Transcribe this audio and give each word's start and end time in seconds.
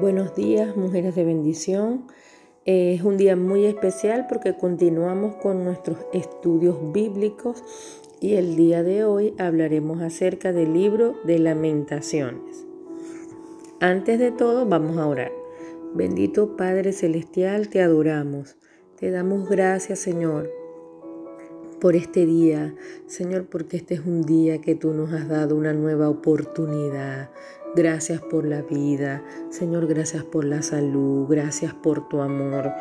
Buenos 0.00 0.36
días, 0.36 0.76
mujeres 0.76 1.16
de 1.16 1.24
bendición. 1.24 2.06
Es 2.66 3.02
un 3.02 3.16
día 3.16 3.34
muy 3.34 3.66
especial 3.66 4.28
porque 4.28 4.56
continuamos 4.56 5.34
con 5.42 5.64
nuestros 5.64 5.98
estudios 6.12 6.92
bíblicos 6.92 7.64
y 8.20 8.36
el 8.36 8.54
día 8.54 8.84
de 8.84 9.04
hoy 9.04 9.34
hablaremos 9.38 10.02
acerca 10.02 10.52
del 10.52 10.72
libro 10.72 11.16
de 11.24 11.40
lamentaciones. 11.40 12.64
Antes 13.80 14.20
de 14.20 14.30
todo, 14.30 14.66
vamos 14.66 14.98
a 14.98 15.08
orar. 15.08 15.32
Bendito 15.94 16.56
Padre 16.56 16.92
Celestial, 16.92 17.68
te 17.68 17.82
adoramos. 17.82 18.56
Te 19.00 19.10
damos 19.10 19.48
gracias, 19.48 19.98
Señor, 19.98 20.48
por 21.80 21.96
este 21.96 22.24
día, 22.24 22.76
Señor, 23.08 23.46
porque 23.48 23.78
este 23.78 23.94
es 23.94 24.06
un 24.06 24.22
día 24.22 24.60
que 24.60 24.76
tú 24.76 24.92
nos 24.92 25.12
has 25.12 25.28
dado 25.28 25.56
una 25.56 25.72
nueva 25.72 26.08
oportunidad 26.08 27.30
Gracias 27.76 28.20
por 28.20 28.44
la 28.44 28.62
vida, 28.62 29.22
Señor, 29.50 29.86
gracias 29.86 30.24
por 30.24 30.44
la 30.44 30.60
salud, 30.60 31.28
gracias 31.28 31.72
por 31.72 32.08
tu 32.08 32.20
amor, 32.20 32.72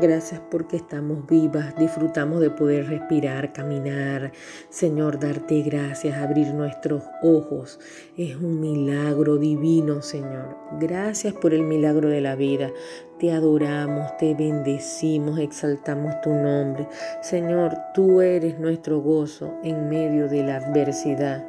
gracias 0.00 0.40
porque 0.50 0.76
estamos 0.76 1.26
vivas, 1.26 1.76
disfrutamos 1.76 2.40
de 2.40 2.48
poder 2.48 2.86
respirar, 2.86 3.52
caminar, 3.52 4.32
Señor, 4.70 5.20
darte 5.20 5.60
gracias, 5.60 6.16
abrir 6.16 6.54
nuestros 6.54 7.02
ojos. 7.22 7.78
Es 8.16 8.36
un 8.36 8.58
milagro 8.58 9.36
divino, 9.36 10.00
Señor. 10.00 10.56
Gracias 10.80 11.34
por 11.34 11.52
el 11.52 11.64
milagro 11.64 12.08
de 12.08 12.22
la 12.22 12.34
vida. 12.34 12.70
Te 13.18 13.32
adoramos, 13.32 14.16
te 14.16 14.34
bendecimos, 14.34 15.38
exaltamos 15.40 16.22
tu 16.22 16.30
nombre. 16.30 16.88
Señor, 17.20 17.76
tú 17.92 18.22
eres 18.22 18.58
nuestro 18.58 19.02
gozo 19.02 19.58
en 19.62 19.90
medio 19.90 20.26
de 20.26 20.42
la 20.42 20.56
adversidad. 20.56 21.46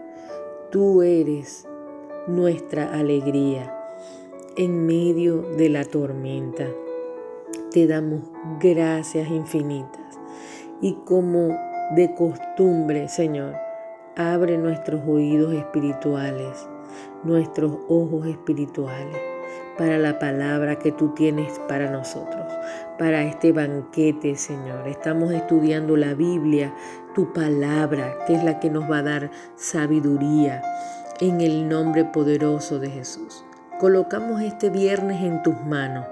Tú 0.70 1.02
eres 1.02 1.69
nuestra 2.30 2.94
alegría 2.94 3.76
en 4.56 4.86
medio 4.86 5.42
de 5.42 5.70
la 5.70 5.84
tormenta. 5.84 6.68
Te 7.72 7.88
damos 7.88 8.22
gracias 8.60 9.30
infinitas 9.30 10.20
y 10.82 10.94
como 11.06 11.58
de 11.96 12.14
costumbre, 12.16 13.10
Señor, 13.10 13.56
abre 14.16 14.58
nuestros 14.58 15.02
oídos 15.08 15.54
espirituales, 15.54 16.68
nuestros 17.24 17.78
ojos 17.88 18.28
espirituales 18.28 19.18
para 19.78 19.98
la 19.98 20.20
palabra 20.20 20.78
que 20.78 20.92
tú 20.92 21.14
tienes 21.16 21.58
para 21.68 21.90
nosotros, 21.90 22.46
para 23.00 23.24
este 23.24 23.54
banquete, 23.54 24.36
Señor. 24.36 24.88
Estamos 24.88 25.32
estudiando 25.32 25.96
la 25.96 26.14
Biblia, 26.14 26.76
tu 27.16 27.32
palabra, 27.34 28.18
que 28.28 28.34
es 28.36 28.44
la 28.44 28.60
que 28.60 28.70
nos 28.70 28.92
va 28.92 29.00
a 29.00 29.04
dar 29.04 29.32
sabiduría, 29.56 30.62
en 31.20 31.42
el 31.42 31.68
nombre 31.68 32.06
poderoso 32.06 32.80
de 32.80 32.90
Jesús. 32.90 33.44
Colocamos 33.80 34.42
este 34.42 34.70
viernes 34.70 35.22
en 35.22 35.44
tus 35.44 35.60
manos. 35.66 36.06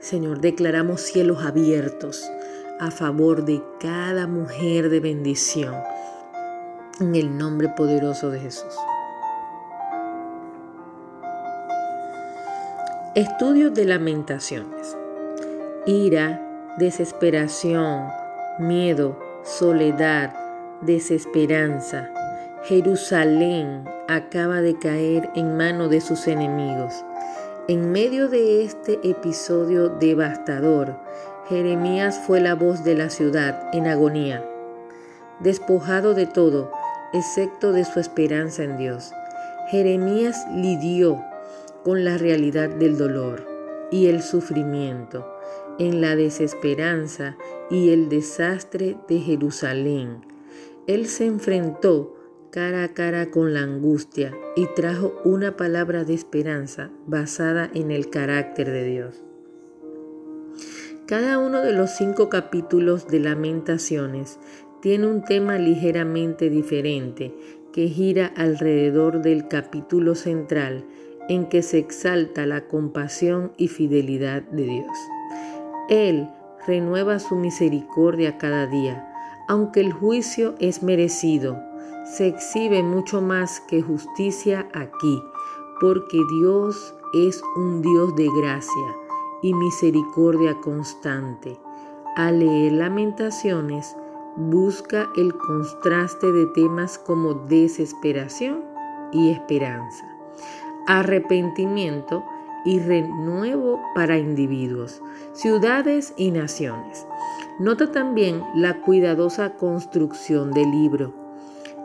Señor, 0.00 0.40
declaramos 0.40 1.00
cielos 1.00 1.44
abiertos 1.44 2.30
a 2.80 2.90
favor 2.90 3.44
de 3.44 3.62
cada 3.80 4.26
mujer 4.26 4.88
de 4.88 5.00
bendición. 5.00 5.74
En 7.00 7.14
el 7.14 7.36
nombre 7.38 7.68
poderoso 7.68 8.30
de 8.30 8.40
Jesús. 8.40 8.74
Estudios 13.14 13.74
de 13.74 13.84
lamentaciones. 13.84 14.96
Ira, 15.86 16.74
desesperación, 16.78 18.08
miedo, 18.58 19.18
soledad, 19.44 20.34
desesperanza. 20.82 22.10
Jerusalén 22.64 23.84
acaba 24.08 24.62
de 24.62 24.78
caer 24.78 25.30
en 25.36 25.56
manos 25.56 25.90
de 25.90 26.00
sus 26.00 26.26
enemigos. 26.26 27.04
En 27.68 27.92
medio 27.92 28.28
de 28.28 28.64
este 28.64 28.98
episodio 29.08 29.90
devastador, 29.90 30.98
Jeremías 31.48 32.18
fue 32.26 32.40
la 32.40 32.54
voz 32.54 32.82
de 32.84 32.94
la 32.94 33.10
ciudad 33.10 33.68
en 33.74 33.86
agonía, 33.86 34.42
despojado 35.40 36.14
de 36.14 36.26
todo, 36.26 36.72
excepto 37.12 37.72
de 37.72 37.84
su 37.84 38.00
esperanza 38.00 38.64
en 38.64 38.78
Dios. 38.78 39.12
Jeremías 39.70 40.46
lidió 40.54 41.22
con 41.84 42.04
la 42.04 42.16
realidad 42.16 42.70
del 42.70 42.96
dolor 42.96 43.46
y 43.90 44.06
el 44.06 44.22
sufrimiento, 44.22 45.30
en 45.78 46.00
la 46.00 46.16
desesperanza 46.16 47.36
y 47.70 47.90
el 47.90 48.08
desastre 48.08 48.96
de 49.06 49.20
Jerusalén. 49.20 50.26
Él 50.86 51.06
se 51.06 51.26
enfrentó 51.26 52.17
cara 52.50 52.84
a 52.84 52.88
cara 52.94 53.30
con 53.30 53.52
la 53.52 53.60
angustia 53.60 54.32
y 54.56 54.66
trajo 54.74 55.14
una 55.24 55.56
palabra 55.56 56.04
de 56.04 56.14
esperanza 56.14 56.90
basada 57.06 57.70
en 57.74 57.90
el 57.90 58.08
carácter 58.08 58.70
de 58.70 58.84
Dios. 58.84 59.22
Cada 61.06 61.38
uno 61.38 61.60
de 61.60 61.72
los 61.72 61.90
cinco 61.90 62.28
capítulos 62.28 63.06
de 63.08 63.20
Lamentaciones 63.20 64.38
tiene 64.80 65.06
un 65.06 65.24
tema 65.24 65.58
ligeramente 65.58 66.48
diferente 66.48 67.34
que 67.72 67.88
gira 67.88 68.32
alrededor 68.36 69.20
del 69.20 69.48
capítulo 69.48 70.14
central 70.14 70.84
en 71.28 71.48
que 71.48 71.62
se 71.62 71.78
exalta 71.78 72.46
la 72.46 72.66
compasión 72.66 73.52
y 73.58 73.68
fidelidad 73.68 74.42
de 74.42 74.62
Dios. 74.64 74.96
Él 75.90 76.28
renueva 76.66 77.18
su 77.18 77.36
misericordia 77.36 78.38
cada 78.38 78.66
día, 78.66 79.12
aunque 79.48 79.80
el 79.80 79.92
juicio 79.92 80.54
es 80.58 80.82
merecido 80.82 81.67
se 82.08 82.26
exhibe 82.26 82.82
mucho 82.82 83.20
más 83.20 83.60
que 83.60 83.82
justicia 83.82 84.66
aquí, 84.72 85.22
porque 85.78 86.18
Dios 86.30 86.94
es 87.12 87.42
un 87.56 87.82
Dios 87.82 88.16
de 88.16 88.28
gracia 88.40 88.96
y 89.42 89.52
misericordia 89.52 90.58
constante. 90.60 91.60
Al 92.16 92.38
leer 92.38 92.72
lamentaciones, 92.72 93.94
busca 94.36 95.10
el 95.16 95.36
contraste 95.36 96.32
de 96.32 96.46
temas 96.46 96.98
como 96.98 97.34
desesperación 97.34 98.64
y 99.12 99.30
esperanza, 99.30 100.06
arrepentimiento 100.86 102.24
y 102.64 102.80
renuevo 102.80 103.80
para 103.94 104.16
individuos, 104.16 105.02
ciudades 105.32 106.14
y 106.16 106.30
naciones. 106.30 107.06
Nota 107.58 107.92
también 107.92 108.42
la 108.54 108.80
cuidadosa 108.80 109.54
construcción 109.56 110.52
del 110.52 110.70
libro 110.70 111.27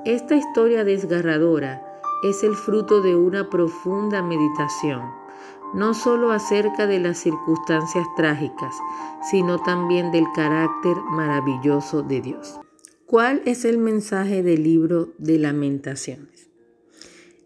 esta 0.06 0.36
historia 0.36 0.84
desgarradora 0.84 1.82
es 2.24 2.44
el 2.44 2.56
fruto 2.56 3.02
de 3.02 3.16
una 3.16 3.50
profunda 3.50 4.22
meditación, 4.22 5.02
no 5.74 5.94
solo 5.94 6.32
acerca 6.32 6.88
de 6.88 7.00
las 7.00 7.20
circunstancias 7.20 8.06
trágicas, 8.18 8.76
sino 9.32 9.60
también 9.60 10.12
del 10.12 10.26
carácter 10.36 10.98
maravilloso 11.10 12.04
de 12.04 12.20
Dios. 12.20 12.60
¿Cuál 13.06 13.42
es 13.46 13.64
el 13.64 13.78
mensaje 13.78 14.44
del 14.44 14.64
libro 14.64 15.14
de 15.20 15.40
lamentaciones? 15.40 16.50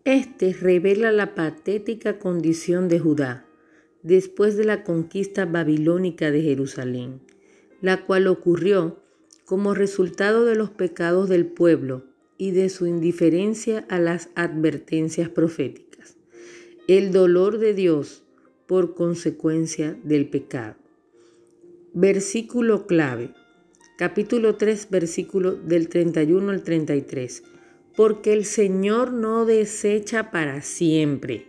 Este 0.03 0.53
revela 0.53 1.11
la 1.11 1.35
patética 1.35 2.17
condición 2.17 2.87
de 2.87 2.99
Judá 2.99 3.45
después 4.01 4.57
de 4.57 4.65
la 4.65 4.83
conquista 4.83 5.45
babilónica 5.45 6.31
de 6.31 6.41
Jerusalén, 6.41 7.21
la 7.81 8.05
cual 8.05 8.25
ocurrió 8.25 8.99
como 9.45 9.75
resultado 9.75 10.43
de 10.45 10.55
los 10.55 10.71
pecados 10.71 11.29
del 11.29 11.45
pueblo 11.45 12.03
y 12.37 12.51
de 12.51 12.69
su 12.69 12.85
indiferencia 12.85 13.85
a 13.89 13.99
las 13.99 14.29
advertencias 14.35 15.29
proféticas. 15.29 16.17
El 16.87 17.11
dolor 17.11 17.57
de 17.57 17.73
Dios 17.73 18.23
por 18.67 18.95
consecuencia 18.95 19.97
del 20.03 20.29
pecado. 20.29 20.75
Versículo 21.93 22.85
clave. 22.85 23.33
Capítulo 23.97 24.55
3, 24.55 24.89
versículo 24.91 25.55
del 25.55 25.89
31 25.89 26.51
al 26.51 26.63
33. 26.63 27.43
Porque 27.95 28.33
el 28.33 28.45
Señor 28.45 29.11
no 29.11 29.45
desecha 29.45 30.29
para 30.29 30.61
siempre. 30.61 31.47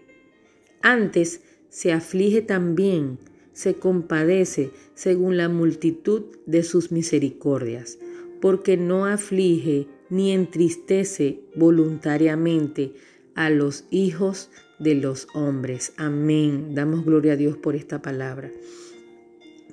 Antes 0.81 1.43
se 1.69 1.93
aflige 1.93 2.41
también, 2.41 3.19
se 3.53 3.75
compadece 3.75 4.71
según 4.95 5.37
la 5.37 5.49
multitud 5.49 6.23
de 6.47 6.63
sus 6.63 6.93
misericordias, 6.93 7.99
porque 8.41 8.77
no 8.77 9.05
aflige 9.05 9.89
ni 10.11 10.33
entristece 10.33 11.41
voluntariamente 11.55 12.93
a 13.35 13.51
los 13.51 13.85
hijos 13.91 14.51
de 14.79 14.95
los 14.95 15.29
hombres. 15.35 15.93
Amén. 15.97 16.75
Damos 16.75 17.05
gloria 17.05 17.35
a 17.35 17.37
Dios 17.37 17.57
por 17.57 17.77
esta 17.77 18.03
palabra. 18.03 18.51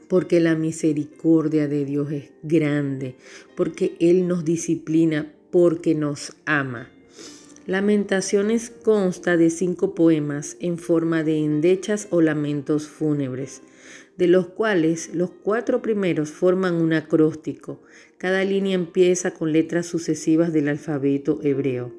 Porque 0.08 0.40
la 0.40 0.56
misericordia 0.56 1.68
de 1.68 1.86
Dios 1.86 2.12
es 2.12 2.32
grande, 2.44 3.16
porque 3.56 3.96
Él 4.00 4.28
nos 4.28 4.46
disciplina, 4.46 5.34
porque 5.52 5.96
nos 5.96 6.34
ama. 6.46 6.92
Lamentaciones 7.66 8.70
consta 8.70 9.38
de 9.38 9.50
cinco 9.50 9.96
poemas 9.96 10.58
en 10.60 10.78
forma 10.78 11.24
de 11.24 11.40
endechas 11.40 12.08
o 12.12 12.22
lamentos 12.22 12.88
fúnebres 12.88 13.64
de 14.18 14.28
los 14.28 14.48
cuales 14.48 15.10
los 15.14 15.32
cuatro 15.32 15.82
primeros 15.82 16.32
forman 16.32 16.76
un 16.76 16.94
acróstico. 16.94 17.82
Cada 18.18 18.44
línea 18.44 18.76
empieza 18.76 19.32
con 19.32 19.52
letras 19.52 19.86
sucesivas 19.86 20.54
del 20.54 20.70
alfabeto 20.70 21.40
hebreo. 21.44 21.92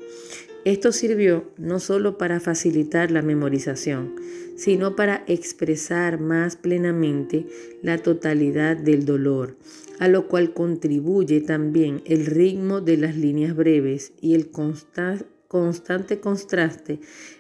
Esto 0.65 0.91
sirvió 0.91 1.53
no 1.59 1.79
solo 1.79 2.19
para 2.19 2.41
facilitar 2.41 3.13
la 3.13 3.23
memorización, 3.23 4.17
sino 4.57 4.97
para 4.97 5.23
expresar 5.29 6.19
más 6.19 6.57
plenamente 6.57 7.47
la 7.83 7.99
totalidad 7.99 8.77
del 8.77 9.05
dolor, 9.05 9.57
a 10.01 10.09
lo 10.09 10.27
cual 10.27 10.55
contribuye 10.55 11.41
también 11.41 12.03
el 12.05 12.27
ritmo 12.27 12.81
de 12.81 12.97
las 12.97 13.17
líneas 13.17 13.55
breves 13.55 14.13
y 14.21 14.35
el 14.35 14.51
constante 14.51 16.19
contraste 16.19 16.99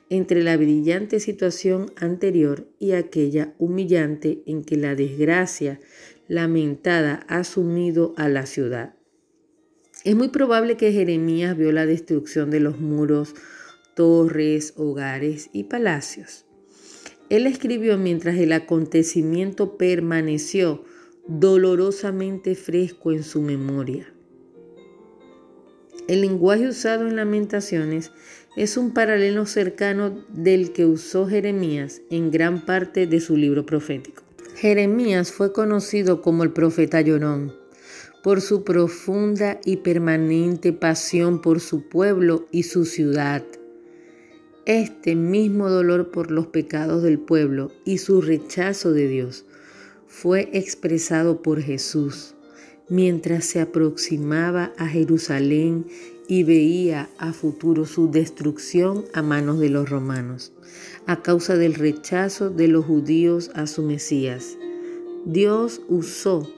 entre 0.08 0.42
la 0.42 0.56
brillante 0.56 1.20
situación 1.20 1.92
anterior 1.96 2.68
y 2.78 2.92
aquella 2.92 3.54
humillante 3.58 4.42
en 4.46 4.62
que 4.64 4.76
la 4.76 4.94
desgracia 4.94 5.80
lamentada 6.28 7.24
ha 7.28 7.44
sumido 7.44 8.14
a 8.16 8.28
la 8.28 8.46
ciudad. 8.46 8.94
Es 10.04 10.14
muy 10.14 10.28
probable 10.28 10.76
que 10.76 10.92
Jeremías 10.92 11.56
vio 11.56 11.72
la 11.72 11.86
destrucción 11.86 12.50
de 12.50 12.60
los 12.60 12.78
muros, 12.78 13.34
torres, 13.94 14.74
hogares 14.76 15.50
y 15.52 15.64
palacios. 15.64 16.44
Él 17.28 17.46
escribió 17.46 17.98
mientras 17.98 18.36
el 18.36 18.52
acontecimiento 18.52 19.76
permaneció 19.76 20.84
dolorosamente 21.26 22.54
fresco 22.54 23.10
en 23.10 23.24
su 23.24 23.42
memoria. 23.42 24.12
El 26.06 26.20
lenguaje 26.20 26.68
usado 26.68 27.08
en 27.08 27.16
lamentaciones 27.16 28.12
es 28.56 28.78
un 28.78 28.92
paralelo 28.92 29.44
cercano 29.44 30.24
del 30.28 30.72
que 30.72 30.86
usó 30.86 31.28
Jeremías 31.28 32.00
en 32.10 32.30
gran 32.30 32.64
parte 32.64 33.06
de 33.06 33.20
su 33.20 33.36
libro 33.36 33.66
profético. 33.66 34.22
Jeremías 34.56 35.30
fue 35.30 35.52
conocido 35.52 36.22
como 36.22 36.42
el 36.42 36.52
profeta 36.52 37.02
llorón 37.02 37.52
por 38.22 38.40
su 38.40 38.64
profunda 38.64 39.60
y 39.64 39.76
permanente 39.76 40.72
pasión 40.72 41.40
por 41.40 41.60
su 41.60 41.88
pueblo 41.88 42.46
y 42.50 42.64
su 42.64 42.84
ciudad. 42.84 43.44
Este 44.64 45.14
mismo 45.14 45.70
dolor 45.70 46.10
por 46.10 46.32
los 46.32 46.48
pecados 46.48 47.04
del 47.04 47.20
pueblo 47.20 47.70
y 47.84 47.98
su 47.98 48.20
rechazo 48.20 48.92
de 48.92 49.06
Dios 49.06 49.44
fue 50.08 50.48
expresado 50.54 51.40
por 51.40 51.60
Jesús 51.60 52.34
mientras 52.88 53.44
se 53.44 53.60
aproximaba 53.60 54.72
a 54.76 54.88
Jerusalén 54.88 55.86
y 56.28 56.42
veía 56.42 57.08
a 57.18 57.32
futuro 57.32 57.86
su 57.86 58.10
destrucción 58.10 59.04
a 59.14 59.22
manos 59.22 59.58
de 59.58 59.70
los 59.70 59.88
romanos, 59.88 60.52
a 61.06 61.22
causa 61.22 61.56
del 61.56 61.74
rechazo 61.74 62.50
de 62.50 62.68
los 62.68 62.84
judíos 62.84 63.50
a 63.54 63.66
su 63.66 63.82
Mesías. 63.82 64.56
Dios 65.24 65.80
usó 65.88 66.48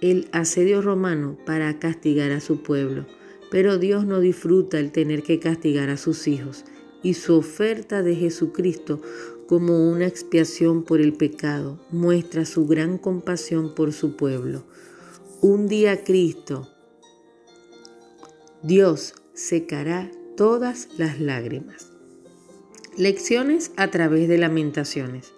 el 0.00 0.28
asedio 0.32 0.82
romano 0.82 1.36
para 1.44 1.78
castigar 1.78 2.32
a 2.32 2.40
su 2.40 2.62
pueblo, 2.62 3.06
pero 3.50 3.78
Dios 3.78 4.06
no 4.06 4.20
disfruta 4.20 4.78
el 4.78 4.92
tener 4.92 5.22
que 5.22 5.38
castigar 5.38 5.90
a 5.90 5.96
sus 5.96 6.28
hijos 6.28 6.64
y 7.02 7.14
su 7.14 7.36
oferta 7.36 8.02
de 8.02 8.14
Jesucristo 8.14 9.00
como 9.46 9.90
una 9.90 10.06
expiación 10.06 10.84
por 10.84 11.00
el 11.00 11.12
pecado 11.12 11.80
muestra 11.90 12.44
su 12.44 12.66
gran 12.66 12.98
compasión 12.98 13.74
por 13.74 13.92
su 13.92 14.16
pueblo. 14.16 14.62
Un 15.40 15.66
día 15.66 16.04
Cristo, 16.04 16.68
Dios 18.62 19.14
secará 19.32 20.10
todas 20.36 20.88
las 20.98 21.18
lágrimas. 21.18 21.92
Lecciones 22.98 23.72
a 23.76 23.90
través 23.90 24.28
de 24.28 24.36
lamentaciones. 24.36 25.32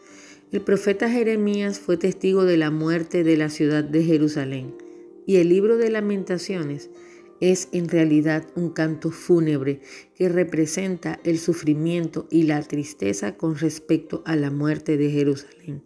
El 0.51 0.63
profeta 0.63 1.09
Jeremías 1.09 1.79
fue 1.79 1.97
testigo 1.97 2.45
de 2.45 2.57
la 2.57 2.73
muerte 2.73 3.23
de 3.23 3.37
la 3.37 3.49
ciudad 3.49 3.85
de 3.85 4.03
Jerusalén 4.03 4.75
y 5.25 5.37
el 5.37 5.51
libro 5.51 5.77
de 5.77 5.91
lamentaciones 5.91 6.91
es 7.41 7.69
en 7.71 7.89
realidad 7.89 8.45
un 8.57 8.71
canto 8.71 9.13
fúnebre 9.13 9.83
que 10.17 10.29
representa 10.29 11.21
el 11.23 11.39
sufrimiento 11.39 12.27
y 12.29 12.43
la 12.43 12.61
tristeza 12.63 13.37
con 13.37 13.57
respecto 13.57 14.25
a 14.27 14.35
la 14.35 14.51
muerte 14.51 14.97
de 14.97 15.11
Jerusalén. 15.11 15.83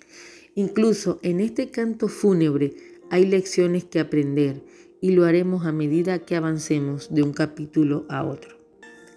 Incluso 0.55 1.21
en 1.23 1.41
este 1.41 1.71
canto 1.71 2.09
fúnebre 2.09 2.77
hay 3.11 3.27
lecciones 3.27 3.85
que 3.85 4.01
aprender 4.01 4.63
y 5.01 5.13
lo 5.13 5.25
haremos 5.25 5.67
a 5.67 5.73
medida 5.73 6.21
que 6.21 6.37
avancemos 6.37 7.13
de 7.13 7.23
un 7.23 7.33
capítulo 7.33 8.07
a 8.09 8.25
otro. 8.25 8.57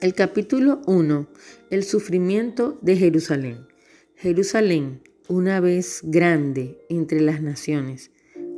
El 0.02 0.14
capítulo 0.14 0.82
1, 0.88 1.28
el 1.72 1.84
sufrimiento 1.84 2.78
de 2.82 2.96
Jerusalén. 2.96 3.68
Jerusalén, 4.16 5.02
una 5.28 5.60
vez 5.60 6.02
grande 6.04 6.80
entre 6.90 7.22
las 7.22 7.42
naciones, 7.42 8.12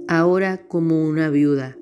ahora 0.07 0.68
como 0.68 1.03
una 1.03 1.29
viuda, 1.29 1.77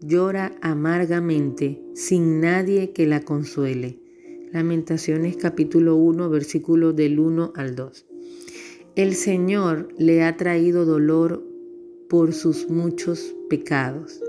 llora 0.00 0.52
amargamente 0.60 1.80
sin 1.94 2.40
nadie 2.40 2.92
que 2.92 3.06
la 3.06 3.20
consuele. 3.20 4.00
Lamentaciones 4.52 5.36
capítulo 5.36 5.96
1, 5.96 6.30
versículo 6.30 6.92
del 6.92 7.18
1 7.18 7.52
al 7.54 7.74
2. 7.74 8.06
El 8.94 9.14
Señor 9.14 9.88
le 9.98 10.22
ha 10.22 10.36
traído 10.36 10.84
dolor 10.84 11.44
por 12.08 12.32
sus 12.32 12.70
muchos 12.70 13.34
pecados. 13.48 14.20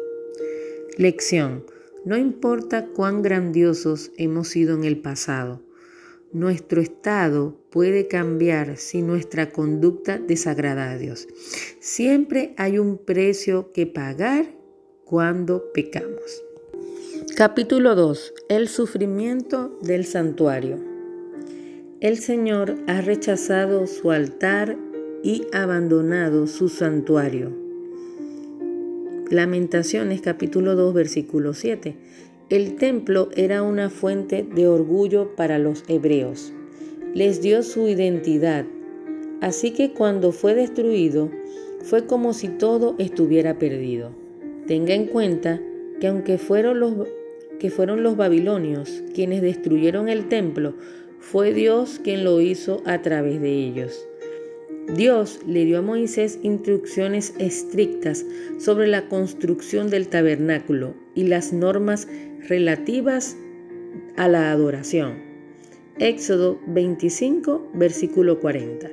Lección. 0.97 1.63
No 2.05 2.17
importa 2.17 2.88
cuán 2.88 3.21
grandiosos 3.21 4.11
hemos 4.17 4.47
sido 4.47 4.75
en 4.75 4.83
el 4.83 4.99
pasado, 4.99 5.61
nuestro 6.31 6.81
estado 6.81 7.55
puede 7.69 8.07
cambiar 8.07 8.77
si 8.77 9.03
nuestra 9.03 9.51
conducta 9.51 10.17
desagrada 10.17 10.89
a 10.89 10.97
Dios. 10.97 11.27
Siempre 11.79 12.55
hay 12.57 12.79
un 12.79 12.97
precio 12.97 13.71
que 13.73 13.85
pagar 13.85 14.55
cuando 15.05 15.71
pecamos. 15.71 16.44
Capítulo 17.35 17.94
2. 17.94 18.33
El 18.49 18.67
sufrimiento 18.67 19.77
del 19.83 20.03
santuario. 20.03 20.79
El 21.99 22.17
Señor 22.17 22.75
ha 22.88 23.01
rechazado 23.01 23.85
su 23.85 24.09
altar 24.09 24.75
y 25.21 25.45
abandonado 25.53 26.47
su 26.47 26.69
santuario. 26.69 27.67
Lamentaciones 29.29 30.21
capítulo 30.21 30.75
2 30.75 30.94
versículo 30.94 31.53
7. 31.53 31.95
El 32.50 32.75
templo 32.77 33.27
era 33.35 33.62
una 33.62 33.89
fuente 33.89 34.47
de 34.56 34.69
orgullo 34.69 35.35
para 35.35 35.59
los 35.59 35.83
hebreos. 35.89 36.53
Les 37.13 37.41
dio 37.41 37.62
su 37.62 37.89
identidad. 37.89 38.65
Así 39.41 39.71
que 39.71 39.91
cuando 39.91 40.31
fue 40.31 40.56
destruido, 40.56 41.29
fue 41.81 42.06
como 42.06 42.31
si 42.31 42.47
todo 42.47 42.95
estuviera 43.00 43.59
perdido. 43.59 44.12
Tenga 44.65 44.94
en 44.94 45.07
cuenta 45.07 45.62
que 46.00 46.07
aunque 46.07 46.38
fueron 46.38 46.80
los, 46.80 46.94
que 47.59 47.69
fueron 47.69 48.03
los 48.03 48.15
babilonios 48.15 49.03
quienes 49.13 49.41
destruyeron 49.41 50.07
el 50.07 50.30
templo, 50.30 50.73
fue 51.19 51.53
Dios 51.53 52.00
quien 52.01 52.23
lo 52.23 52.39
hizo 52.39 52.81
a 52.85 53.01
través 53.01 53.41
de 53.41 53.51
ellos. 53.51 54.07
Dios 54.95 55.42
le 55.45 55.66
dio 55.66 55.80
a 55.80 55.81
Moisés 55.81 56.39
instrucciones 56.44 57.33
estrictas 57.40 58.26
sobre 58.57 58.88
la 58.88 59.09
construcción 59.09 59.90
del 59.90 60.07
tabernáculo 60.07 60.94
y 61.14 61.23
las 61.23 61.52
normas 61.52 62.07
relativas 62.47 63.35
a 64.16 64.30
la 64.30 64.50
adoración. 64.52 65.16
Éxodo 66.00 66.57
25, 66.68 67.69
versículo 67.73 68.40
40. 68.40 68.90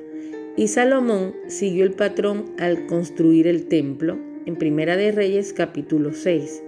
Y 0.57 0.67
Salomón 0.67 1.33
siguió 1.47 1.85
el 1.85 1.93
patrón 1.93 2.51
al 2.59 2.87
construir 2.87 3.47
el 3.47 3.67
templo 3.67 4.17
en 4.45 4.57
Primera 4.57 4.97
de 4.97 5.13
Reyes 5.13 5.53
capítulo 5.53 6.13
6. 6.13 6.61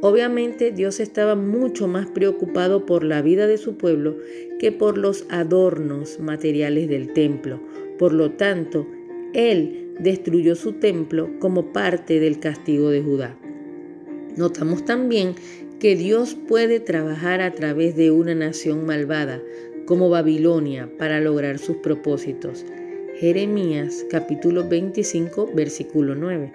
Obviamente 0.00 0.72
Dios 0.72 0.98
estaba 0.98 1.36
mucho 1.36 1.86
más 1.86 2.06
preocupado 2.06 2.84
por 2.84 3.04
la 3.04 3.22
vida 3.22 3.46
de 3.46 3.58
su 3.58 3.76
pueblo 3.76 4.16
que 4.58 4.72
por 4.72 4.98
los 4.98 5.24
adornos 5.30 6.18
materiales 6.18 6.88
del 6.88 7.12
templo 7.12 7.60
por 7.98 8.12
lo 8.12 8.32
tanto, 8.32 8.86
él 9.32 9.92
destruyó 9.98 10.54
su 10.54 10.74
templo 10.74 11.30
como 11.38 11.72
parte 11.72 12.20
del 12.20 12.38
castigo 12.38 12.90
de 12.90 13.02
Judá. 13.02 13.36
Notamos 14.36 14.84
también 14.84 15.34
que 15.78 15.96
Dios 15.96 16.34
puede 16.34 16.80
trabajar 16.80 17.40
a 17.40 17.52
través 17.52 17.96
de 17.96 18.10
una 18.10 18.34
nación 18.34 18.86
malvada 18.86 19.42
como 19.86 20.10
Babilonia 20.10 20.90
para 20.98 21.20
lograr 21.20 21.58
sus 21.58 21.76
propósitos. 21.76 22.64
Jeremías 23.18 24.04
capítulo 24.10 24.68
25 24.68 25.52
versículo 25.54 26.14
9. 26.14 26.52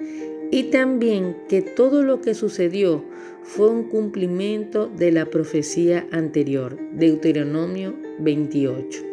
Y 0.52 0.64
también 0.64 1.38
que 1.48 1.62
todo 1.62 2.04
lo 2.04 2.22
que 2.22 2.34
sucedió 2.34 3.04
fue 3.44 3.70
un 3.70 3.86
cumplimiento 3.86 4.88
de 4.88 5.12
la 5.12 5.26
profecía 5.26 6.06
anterior, 6.12 6.78
Deuteronomio 6.94 7.96
28. 8.20 9.12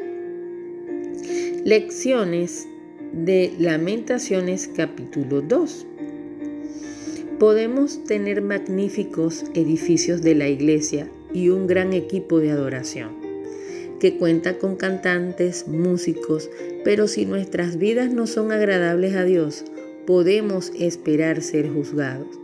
Lecciones 1.69 2.67
de 3.13 3.53
Lamentaciones 3.59 4.71
capítulo 4.75 5.43
2. 5.43 5.87
Podemos 7.39 8.05
tener 8.05 8.41
magníficos 8.41 9.45
edificios 9.53 10.23
de 10.23 10.35
la 10.35 10.49
iglesia 10.49 11.11
y 11.35 11.51
un 11.51 11.67
gran 11.67 11.93
equipo 11.93 12.41
de 12.41 12.53
adoración 12.53 13.11
que 14.01 14.17
cuenta 14.17 14.57
con 14.57 14.77
cantantes, 14.77 15.69
músicos, 15.69 16.49
pero 16.85 17.07
si 17.07 17.27
nuestras 17.27 17.77
vidas 17.77 18.11
no 18.15 18.27
son 18.27 18.51
agradables 18.51 19.15
a 19.15 19.25
Dios, 19.25 19.67
podemos 20.07 20.73
esperar 20.75 21.43
ser 21.43 21.69
juzgados. 21.69 22.41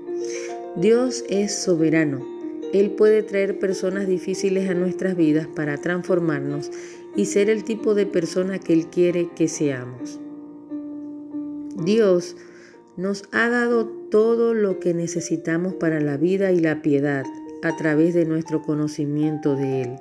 Dios 0.76 1.25
es 1.31 1.54
soberano. 1.54 2.28
Él 2.75 2.90
puede 2.90 3.23
traer 3.23 3.59
personas 3.59 4.07
difíciles 4.07 4.69
a 4.69 4.75
nuestras 4.75 5.16
vidas 5.16 5.47
para 5.47 5.78
transformarnos 5.78 6.71
y 7.16 7.26
ser 7.26 7.50
el 7.50 7.64
tipo 7.64 7.94
de 7.94 8.06
persona 8.06 8.59
que 8.59 8.73
Él 8.73 8.87
quiere 8.87 9.30
que 9.35 9.49
seamos. 9.49 10.21
Dios 11.85 12.37
nos 12.97 13.25
ha 13.33 13.49
dado 13.49 13.87
todo 13.87 14.54
lo 14.54 14.78
que 14.78 14.94
necesitamos 14.94 15.75
para 15.75 16.00
la 16.00 16.16
vida 16.16 16.52
y 16.52 16.61
la 16.61 16.83
piedad 16.83 17.25
a 17.62 17.76
través 17.76 18.14
de 18.14 18.25
nuestro 18.25 18.62
conocimiento 18.62 19.56
de 19.56 19.83
Él. 19.83 19.97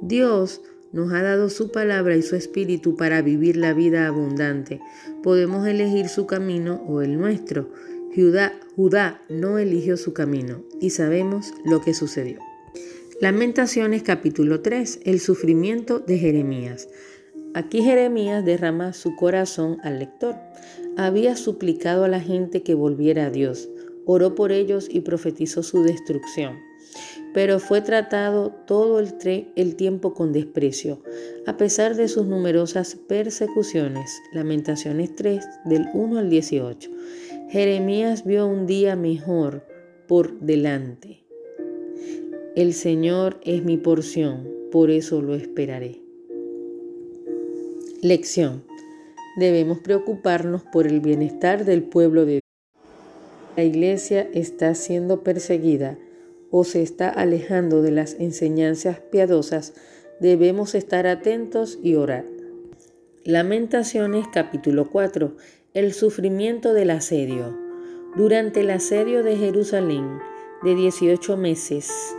Dios 0.00 0.62
nos 0.92 1.12
ha 1.12 1.22
dado 1.22 1.48
su 1.48 1.70
palabra 1.70 2.16
y 2.16 2.22
su 2.22 2.36
espíritu 2.36 2.96
para 2.96 3.22
vivir 3.22 3.56
la 3.56 3.72
vida 3.74 4.06
abundante. 4.06 4.80
Podemos 5.22 5.66
elegir 5.66 6.08
su 6.08 6.26
camino 6.26 6.82
o 6.86 7.02
el 7.02 7.18
nuestro. 7.18 7.70
Judá, 8.14 8.52
Judá 8.76 9.22
no 9.28 9.58
eligió 9.58 9.96
su 9.96 10.12
camino 10.12 10.62
y 10.80 10.90
sabemos 10.90 11.52
lo 11.64 11.80
que 11.80 11.94
sucedió. 11.94 12.49
Lamentaciones 13.20 14.02
capítulo 14.02 14.62
3, 14.62 15.00
el 15.04 15.20
sufrimiento 15.20 15.98
de 15.98 16.16
Jeremías. 16.16 16.88
Aquí 17.52 17.82
Jeremías 17.82 18.42
derrama 18.46 18.94
su 18.94 19.14
corazón 19.14 19.76
al 19.82 19.98
lector. 19.98 20.36
Había 20.96 21.36
suplicado 21.36 22.04
a 22.04 22.08
la 22.08 22.20
gente 22.20 22.62
que 22.62 22.72
volviera 22.72 23.26
a 23.26 23.30
Dios, 23.30 23.68
oró 24.06 24.34
por 24.34 24.52
ellos 24.52 24.88
y 24.90 25.02
profetizó 25.02 25.62
su 25.62 25.82
destrucción. 25.82 26.60
Pero 27.34 27.58
fue 27.58 27.82
tratado 27.82 28.52
todo 28.66 28.98
el, 28.98 29.12
el 29.54 29.76
tiempo 29.76 30.14
con 30.14 30.32
desprecio, 30.32 31.02
a 31.46 31.58
pesar 31.58 31.96
de 31.96 32.08
sus 32.08 32.24
numerosas 32.24 32.94
persecuciones. 32.94 34.18
Lamentaciones 34.32 35.14
3, 35.14 35.44
del 35.66 35.88
1 35.92 36.20
al 36.20 36.30
18. 36.30 36.90
Jeremías 37.50 38.24
vio 38.24 38.46
un 38.46 38.66
día 38.66 38.96
mejor 38.96 39.66
por 40.08 40.40
delante. 40.40 41.19
El 42.56 42.74
Señor 42.74 43.38
es 43.44 43.62
mi 43.62 43.76
porción, 43.76 44.48
por 44.72 44.90
eso 44.90 45.22
lo 45.22 45.36
esperaré. 45.36 46.00
Lección. 48.02 48.64
Debemos 49.36 49.78
preocuparnos 49.78 50.64
por 50.64 50.88
el 50.88 50.98
bienestar 50.98 51.64
del 51.64 51.84
pueblo 51.84 52.26
de 52.26 52.32
Dios. 52.32 52.42
La 53.56 53.62
iglesia 53.62 54.28
está 54.34 54.74
siendo 54.74 55.22
perseguida 55.22 55.96
o 56.50 56.64
se 56.64 56.82
está 56.82 57.08
alejando 57.08 57.82
de 57.82 57.92
las 57.92 58.14
enseñanzas 58.14 58.98
piadosas. 58.98 59.74
Debemos 60.18 60.74
estar 60.74 61.06
atentos 61.06 61.78
y 61.84 61.94
orar. 61.94 62.24
Lamentaciones 63.22 64.26
capítulo 64.32 64.90
4. 64.90 65.36
El 65.72 65.92
sufrimiento 65.92 66.74
del 66.74 66.90
asedio. 66.90 67.56
Durante 68.16 68.62
el 68.62 68.70
asedio 68.70 69.22
de 69.22 69.36
Jerusalén 69.36 70.18
de 70.64 70.74
18 70.74 71.36
meses, 71.36 72.16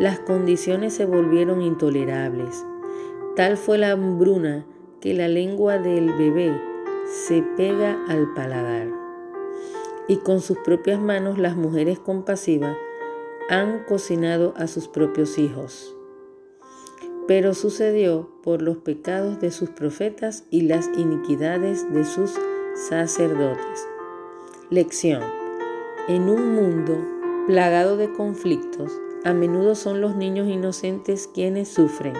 las 0.00 0.18
condiciones 0.18 0.94
se 0.94 1.04
volvieron 1.04 1.60
intolerables. 1.60 2.64
Tal 3.36 3.58
fue 3.58 3.76
la 3.76 3.90
hambruna 3.90 4.64
que 5.02 5.12
la 5.12 5.28
lengua 5.28 5.76
del 5.76 6.10
bebé 6.14 6.58
se 7.26 7.42
pega 7.42 8.02
al 8.08 8.32
paladar. 8.32 8.88
Y 10.08 10.16
con 10.16 10.40
sus 10.40 10.56
propias 10.60 10.98
manos 10.98 11.38
las 11.38 11.54
mujeres 11.54 11.98
compasivas 11.98 12.78
han 13.50 13.84
cocinado 13.84 14.54
a 14.56 14.68
sus 14.68 14.88
propios 14.88 15.36
hijos. 15.36 15.94
Pero 17.28 17.52
sucedió 17.52 18.30
por 18.42 18.62
los 18.62 18.78
pecados 18.78 19.38
de 19.38 19.50
sus 19.50 19.68
profetas 19.68 20.44
y 20.48 20.62
las 20.62 20.88
iniquidades 20.96 21.92
de 21.92 22.06
sus 22.06 22.32
sacerdotes. 22.88 23.86
Lección. 24.70 25.22
En 26.08 26.30
un 26.30 26.54
mundo 26.54 26.96
plagado 27.46 27.98
de 27.98 28.10
conflictos, 28.14 28.90
a 29.24 29.32
menudo 29.32 29.74
son 29.74 30.00
los 30.00 30.16
niños 30.16 30.48
inocentes 30.48 31.28
quienes 31.32 31.68
sufren 31.68 32.14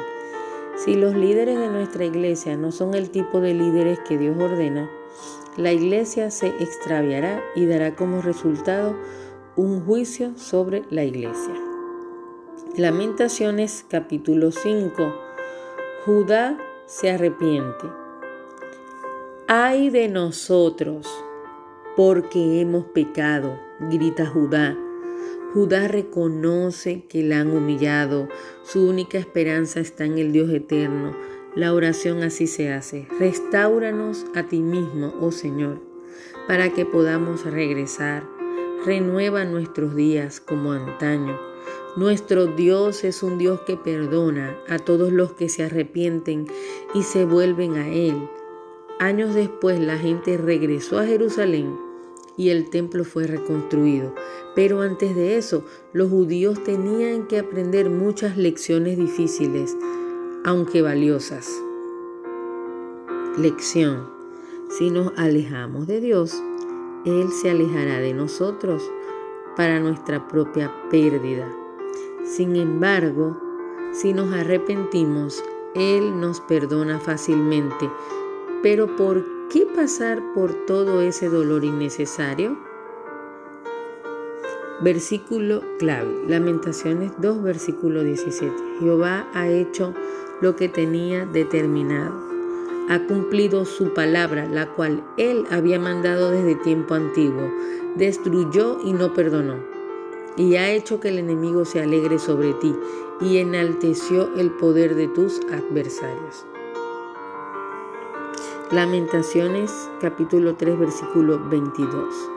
si 0.85 0.95
los 0.95 1.15
líderes 1.15 1.59
de 1.59 1.69
nuestra 1.69 2.07
iglesia 2.07 2.57
no 2.57 2.73
son 2.73 2.95
el 2.95 3.11
tipo 3.11 3.43
de 3.43 3.53
líderes 3.53 3.99
que 4.01 4.17
Dios 4.17 4.35
ordena, 4.41 4.91
la 5.59 5.73
iglesia 5.73 6.31
se 6.31 6.47
extraviará 6.47 7.43
y 7.55 7.67
dará 7.67 7.95
como 7.95 8.23
resultado 8.23 8.97
un 9.57 9.85
juicio 9.85 10.33
sobre 10.39 10.85
la 10.89 11.05
iglesia. 11.05 11.53
Lamentaciones 12.79 13.85
capítulo 13.87 14.53
5. 14.53 15.13
Judá 16.07 16.57
se 16.87 17.11
arrepiente. 17.11 17.87
Ay 19.49 19.91
de 19.91 20.09
nosotros, 20.09 21.07
porque 21.95 22.63
hemos 22.63 22.87
pecado, 22.87 23.61
grita 23.81 24.25
Judá 24.25 24.79
Judá 25.53 25.89
reconoce 25.89 27.05
que 27.09 27.25
la 27.25 27.41
han 27.41 27.51
humillado. 27.51 28.29
Su 28.63 28.89
única 28.89 29.19
esperanza 29.19 29.81
está 29.81 30.05
en 30.05 30.17
el 30.19 30.31
Dios 30.31 30.49
eterno. 30.51 31.11
La 31.57 31.75
oración 31.75 32.23
así 32.23 32.47
se 32.47 32.73
hace. 32.73 33.09
Restáuranos 33.19 34.27
a 34.37 34.45
ti 34.45 34.61
mismo, 34.61 35.13
oh 35.21 35.33
Señor, 35.33 35.81
para 36.47 36.73
que 36.73 36.87
podamos 36.87 37.45
regresar. 37.45 38.23
Renueva 38.87 39.45
nuestros 39.45 39.97
días 39.97 40.39
como 40.39 40.71
antaño. 40.71 41.37
Nuestro 41.97 42.47
Dios 42.47 43.03
es 43.03 43.25
un 43.25 43.37
Dios 43.37 43.63
que 43.63 43.77
perdona 43.77 44.57
a 44.69 44.79
todos 44.79 45.13
los 45.13 45.33
que 45.33 45.49
se 45.49 45.65
arrepienten 45.65 46.47
y 46.95 47.03
se 47.03 47.25
vuelven 47.25 47.75
a 47.75 47.89
Él. 47.89 48.29
Años 49.01 49.35
después 49.35 49.81
la 49.81 49.99
gente 49.99 50.37
regresó 50.37 51.01
a 51.01 51.07
Jerusalén 51.07 51.90
y 52.41 52.49
el 52.49 52.71
templo 52.71 53.05
fue 53.05 53.27
reconstruido. 53.27 54.15
Pero 54.55 54.81
antes 54.81 55.15
de 55.15 55.37
eso, 55.37 55.63
los 55.93 56.09
judíos 56.09 56.65
tenían 56.65 57.27
que 57.27 57.39
aprender 57.39 57.91
muchas 57.91 58.39
lecciones 58.39 58.97
difíciles, 58.97 59.77
aunque 60.43 60.81
valiosas. 60.81 61.47
Lección. 63.37 64.09
Si 64.71 64.89
nos 64.89 65.13
alejamos 65.19 65.87
de 65.87 66.01
Dios, 66.01 66.43
Él 67.05 67.29
se 67.31 67.51
alejará 67.51 68.01
de 68.01 68.15
nosotros 68.15 68.91
para 69.55 69.79
nuestra 69.79 70.27
propia 70.27 70.73
pérdida. 70.91 71.47
Sin 72.25 72.57
embargo, 72.57 73.37
si 73.93 74.15
nos 74.15 74.33
arrepentimos, 74.33 75.45
Él 75.75 76.19
nos 76.19 76.41
perdona 76.41 77.01
fácilmente. 77.01 77.91
Pero 78.63 78.97
¿por 78.97 79.40
qué? 79.51 79.67
pasar 79.67 80.23
por 80.35 80.53
todo 80.67 81.01
ese 81.01 81.29
dolor 81.29 81.65
innecesario? 81.65 82.57
Versículo 84.81 85.63
clave, 85.79 86.25
Lamentaciones 86.29 87.13
2, 87.19 87.43
versículo 87.43 88.03
17. 88.03 88.55
Jehová 88.81 89.29
ha 89.35 89.49
hecho 89.49 89.93
lo 90.41 90.57
que 90.57 90.69
tenía 90.69 91.27
determinado. 91.27 92.15
Ha 92.89 93.07
cumplido 93.07 93.65
su 93.65 93.93
palabra, 93.93 94.47
la 94.47 94.67
cual 94.75 95.05
él 95.17 95.45
había 95.51 95.79
mandado 95.79 96.31
desde 96.31 96.55
tiempo 96.57 96.95
antiguo. 96.95 97.53
Destruyó 97.97 98.79
y 98.85 98.93
no 98.93 99.13
perdonó. 99.13 99.57
Y 100.37 100.57
ha 100.57 100.71
hecho 100.71 101.01
que 101.01 101.09
el 101.09 101.19
enemigo 101.19 101.65
se 101.65 101.83
alegre 101.83 102.19
sobre 102.19 102.55
ti 102.55 102.75
y 103.21 103.39
enalteció 103.39 104.35
el 104.37 104.51
poder 104.53 104.95
de 104.95 105.09
tus 105.09 105.41
adversarios. 105.51 106.47
Lamentaciones 108.73 109.91
capítulo 110.01 110.55
3 110.55 110.79
versículo 110.79 111.41
22. 111.49 112.31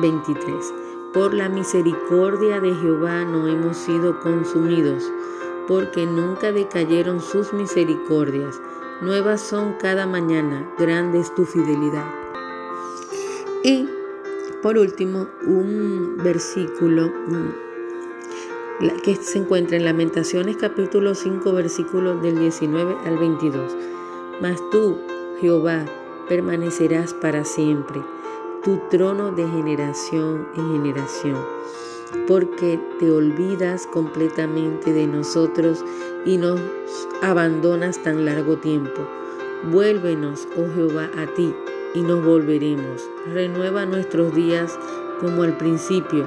23. 0.00 0.74
Por 1.12 1.34
la 1.34 1.48
misericordia 1.48 2.60
de 2.60 2.72
Jehová 2.72 3.24
no 3.24 3.48
hemos 3.48 3.76
sido 3.76 4.20
consumidos, 4.20 5.10
porque 5.66 6.06
nunca 6.06 6.52
decayeron 6.52 7.20
sus 7.20 7.52
misericordias. 7.52 8.60
Nuevas 9.02 9.40
son 9.40 9.72
cada 9.80 10.06
mañana, 10.06 10.72
grande 10.78 11.18
es 11.18 11.34
tu 11.34 11.44
fidelidad. 11.44 12.06
Y 13.64 13.88
por 14.62 14.78
último, 14.78 15.26
un 15.48 16.16
versículo 16.22 17.08
mm, 17.08 19.00
que 19.02 19.16
se 19.16 19.38
encuentra 19.38 19.76
en 19.76 19.84
Lamentaciones 19.84 20.58
capítulo 20.58 21.16
5 21.16 21.52
versículos 21.52 22.22
del 22.22 22.38
19 22.38 22.98
al 23.04 23.18
22. 23.18 23.76
Mas 24.40 24.62
tú, 24.70 24.96
Jehová, 25.40 25.84
permanecerás 26.30 27.12
para 27.12 27.44
siempre, 27.44 28.00
tu 28.64 28.78
trono 28.90 29.32
de 29.32 29.46
generación 29.46 30.48
en 30.56 30.72
generación, 30.72 31.36
porque 32.26 32.80
te 32.98 33.10
olvidas 33.10 33.86
completamente 33.86 34.94
de 34.94 35.06
nosotros 35.06 35.84
y 36.24 36.38
nos 36.38 36.58
abandonas 37.20 38.02
tan 38.02 38.24
largo 38.24 38.56
tiempo. 38.56 39.06
Vuélvenos, 39.70 40.48
oh 40.56 40.74
Jehová, 40.74 41.10
a 41.18 41.26
ti 41.34 41.54
y 41.94 42.00
nos 42.00 42.24
volveremos. 42.24 43.06
Renueva 43.34 43.84
nuestros 43.84 44.34
días 44.34 44.78
como 45.20 45.42
al 45.42 45.58
principio, 45.58 46.26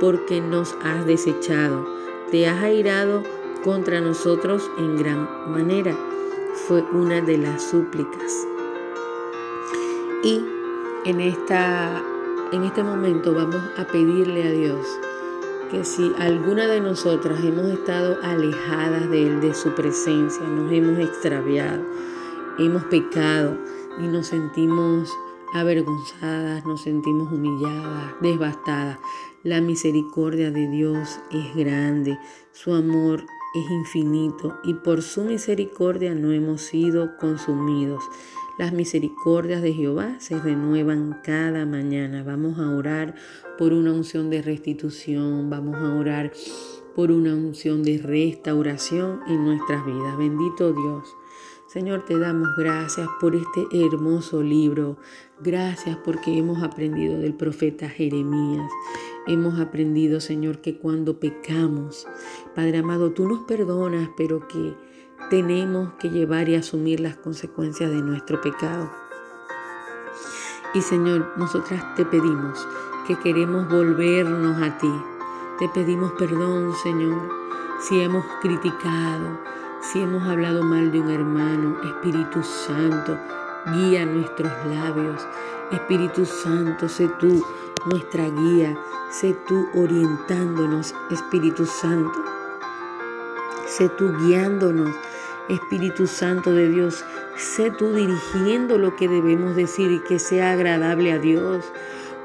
porque 0.00 0.40
nos 0.40 0.74
has 0.82 1.06
desechado. 1.06 1.86
Te 2.32 2.48
has 2.48 2.60
airado 2.64 3.22
contra 3.62 4.00
nosotros 4.00 4.68
en 4.76 4.96
gran 4.96 5.28
manera 5.52 5.96
fue 6.70 6.84
una 6.92 7.20
de 7.20 7.36
las 7.36 7.64
súplicas. 7.64 8.46
Y 10.22 10.40
en, 11.04 11.20
esta, 11.20 12.00
en 12.52 12.62
este 12.62 12.84
momento 12.84 13.34
vamos 13.34 13.60
a 13.76 13.84
pedirle 13.88 14.44
a 14.44 14.52
Dios 14.52 14.86
que 15.68 15.82
si 15.82 16.12
alguna 16.20 16.68
de 16.68 16.80
nosotras 16.80 17.42
hemos 17.42 17.66
estado 17.66 18.18
alejadas 18.22 19.10
de 19.10 19.26
Él, 19.26 19.40
de 19.40 19.52
su 19.52 19.74
presencia, 19.74 20.46
nos 20.46 20.70
hemos 20.70 20.96
extraviado, 21.00 21.82
hemos 22.56 22.84
pecado 22.84 23.58
y 23.98 24.06
nos 24.06 24.28
sentimos 24.28 25.12
avergonzadas, 25.52 26.64
nos 26.66 26.82
sentimos 26.82 27.32
humilladas, 27.32 28.14
devastadas, 28.20 29.00
la 29.42 29.60
misericordia 29.60 30.52
de 30.52 30.68
Dios 30.68 31.18
es 31.32 31.52
grande, 31.56 32.16
su 32.52 32.72
amor 32.72 33.24
es 33.54 33.70
infinito 33.70 34.58
y 34.62 34.74
por 34.74 35.02
su 35.02 35.24
misericordia 35.24 36.14
no 36.14 36.32
hemos 36.32 36.62
sido 36.62 37.16
consumidos. 37.16 38.04
Las 38.58 38.72
misericordias 38.72 39.62
de 39.62 39.72
Jehová 39.72 40.16
se 40.20 40.38
renuevan 40.38 41.20
cada 41.24 41.64
mañana. 41.64 42.22
Vamos 42.22 42.58
a 42.58 42.68
orar 42.68 43.14
por 43.56 43.72
una 43.72 43.92
unción 43.92 44.28
de 44.30 44.42
restitución, 44.42 45.48
vamos 45.48 45.76
a 45.76 45.94
orar 45.94 46.32
por 46.94 47.10
una 47.10 47.34
unción 47.34 47.82
de 47.82 47.98
restauración 47.98 49.20
en 49.26 49.44
nuestras 49.44 49.84
vidas. 49.86 50.16
Bendito 50.18 50.72
Dios. 50.72 51.16
Señor, 51.66 52.04
te 52.04 52.18
damos 52.18 52.48
gracias 52.56 53.08
por 53.20 53.36
este 53.36 53.64
hermoso 53.72 54.42
libro. 54.42 54.98
Gracias 55.40 55.96
porque 56.04 56.36
hemos 56.36 56.62
aprendido 56.62 57.18
del 57.18 57.34
profeta 57.34 57.88
Jeremías. 57.88 58.68
Hemos 59.30 59.60
aprendido, 59.60 60.18
Señor, 60.18 60.60
que 60.60 60.76
cuando 60.76 61.20
pecamos, 61.20 62.08
Padre 62.56 62.78
amado, 62.78 63.12
tú 63.12 63.28
nos 63.28 63.44
perdonas, 63.44 64.10
pero 64.16 64.48
que 64.48 64.74
tenemos 65.30 65.92
que 66.00 66.10
llevar 66.10 66.48
y 66.48 66.56
asumir 66.56 66.98
las 66.98 67.16
consecuencias 67.16 67.90
de 67.90 68.02
nuestro 68.02 68.40
pecado. 68.40 68.90
Y 70.74 70.80
Señor, 70.82 71.32
nosotras 71.36 71.94
te 71.94 72.04
pedimos 72.04 72.66
que 73.06 73.16
queremos 73.20 73.68
volvernos 73.68 74.60
a 74.60 74.76
ti. 74.78 74.92
Te 75.60 75.68
pedimos 75.68 76.10
perdón, 76.18 76.74
Señor, 76.82 77.30
si 77.78 78.00
hemos 78.00 78.24
criticado, 78.42 79.38
si 79.80 80.00
hemos 80.00 80.24
hablado 80.24 80.64
mal 80.64 80.90
de 80.90 81.00
un 81.00 81.08
hermano. 81.08 81.76
Espíritu 81.84 82.42
Santo, 82.42 83.16
guía 83.76 84.04
nuestros 84.04 84.50
labios. 84.66 85.24
Espíritu 85.70 86.26
Santo, 86.26 86.88
sé 86.88 87.08
tú 87.20 87.46
nuestra 87.86 88.28
guía. 88.28 88.76
Sé 89.10 89.36
tú 89.48 89.68
orientándonos, 89.74 90.94
Espíritu 91.10 91.66
Santo. 91.66 92.24
Sé 93.66 93.88
tú 93.88 94.12
guiándonos 94.18 94.88
Espíritu 95.48 96.06
Santo 96.06 96.52
de 96.52 96.68
Dios, 96.68 97.04
sé 97.36 97.72
tú 97.72 97.92
dirigiendo 97.92 98.78
lo 98.78 98.94
que 98.94 99.08
debemos 99.08 99.56
decir 99.56 99.90
y 99.90 99.98
que 99.98 100.20
sea 100.20 100.52
agradable 100.52 101.10
a 101.10 101.18
Dios. 101.18 101.64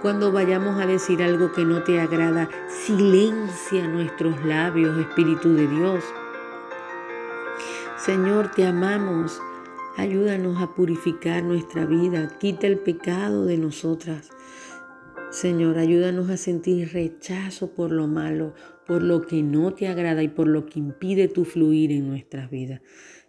Cuando 0.03 0.31
vayamos 0.31 0.79
a 0.79 0.85
decir 0.85 1.23
algo 1.23 1.51
que 1.51 1.65
no 1.65 1.81
te 1.81 1.99
agrada, 1.99 2.49
silencia 2.69 3.87
nuestros 3.87 4.45
labios, 4.45 4.99
Espíritu 4.99 5.55
de 5.55 5.67
Dios. 5.67 6.03
Señor, 7.97 8.51
te 8.51 8.67
amamos. 8.67 9.41
Ayúdanos 9.97 10.61
a 10.61 10.67
purificar 10.75 11.41
nuestra 11.41 11.85
vida. 11.85 12.27
Quita 12.37 12.67
el 12.67 12.77
pecado 12.77 13.45
de 13.45 13.57
nosotras. 13.57 14.29
Señor, 15.35 15.77
ayúdanos 15.79 16.29
a 16.29 16.37
sentir 16.37 16.93
rechazo 16.93 17.71
por 17.71 17.91
lo 17.91 18.07
malo, 18.07 18.53
por 18.87 19.03
lo 19.03 19.27
que 19.27 19.43
no 19.43 19.73
te 19.73 19.89
agrada 19.89 20.23
y 20.23 20.29
por 20.29 20.47
lo 20.47 20.65
que 20.65 20.79
impide 20.79 21.27
tu 21.27 21.43
fluir 21.43 21.91
en 21.91 22.07
nuestras 22.07 22.49
vidas. 22.49 22.79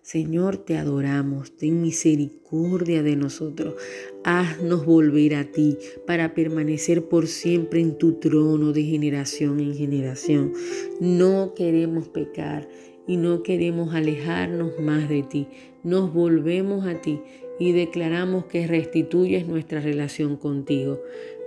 Señor, 0.02 0.56
te 0.56 0.76
adoramos, 0.76 1.56
ten 1.56 1.82
misericordia 1.82 3.02
de 3.02 3.16
nosotros. 3.16 3.74
Haznos 4.22 4.86
volver 4.86 5.34
a 5.34 5.50
ti 5.50 5.78
para 6.06 6.32
permanecer 6.32 7.08
por 7.08 7.26
siempre 7.26 7.80
en 7.80 7.98
tu 7.98 8.20
trono 8.20 8.72
de 8.72 8.84
generación 8.84 9.58
en 9.58 9.74
generación. 9.74 10.52
No 11.00 11.54
queremos 11.56 12.08
pecar 12.08 12.68
y 13.08 13.16
no 13.16 13.42
queremos 13.42 13.96
alejarnos 13.96 14.78
más 14.78 15.08
de 15.08 15.24
ti. 15.24 15.48
Nos 15.82 16.14
volvemos 16.14 16.86
a 16.86 17.00
ti 17.00 17.20
y 17.58 17.72
declaramos 17.72 18.46
que 18.46 18.66
restituyes 18.66 19.46
nuestra 19.46 19.80
relación 19.80 20.36
contigo. 20.36 21.00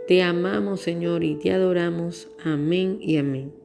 Te 0.10 0.24
amamos, 0.24 0.82
Señor, 0.82 1.24
y 1.24 1.36
te 1.36 1.52
adoramos. 1.52 2.30
Amén 2.44 2.98
y 3.00 3.18
amén. 3.18 3.59